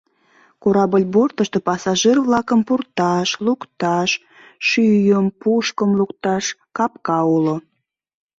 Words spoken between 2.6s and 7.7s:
пурташ, лукташ, шӱйым, пушкым лукташ капка уло.